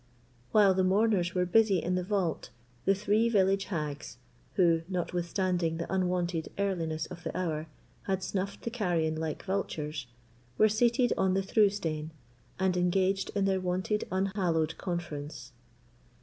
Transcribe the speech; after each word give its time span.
While 0.51 0.73
the 0.73 0.83
mourners 0.83 1.35
were 1.35 1.45
busy 1.45 1.77
in 1.77 1.93
the 1.93 2.03
vault, 2.03 2.49
the 2.85 2.95
three 2.95 3.29
village 3.29 3.65
hags, 3.65 4.17
who, 4.55 4.81
notwithstanding 4.89 5.77
the 5.77 5.93
unwonted 5.93 6.51
earliness 6.57 7.05
of 7.05 7.21
the 7.23 7.37
hour, 7.37 7.67
had 8.07 8.23
snuffed 8.23 8.63
the 8.63 8.71
carrion 8.71 9.13
like 9.15 9.43
vultures, 9.43 10.07
were 10.57 10.69
seated 10.69 11.13
on 11.19 11.35
the 11.35 11.43
"through 11.43 11.69
stane," 11.69 12.09
and 12.57 12.75
engaged 12.77 13.29
in 13.35 13.45
their 13.45 13.61
wonted 13.61 14.07
unhallowed 14.11 14.75
conference. 14.79 15.51